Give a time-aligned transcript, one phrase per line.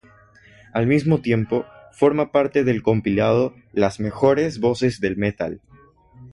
[0.73, 5.61] Al mismo tiempo forma parte del compilado "Las mejores voces del metal".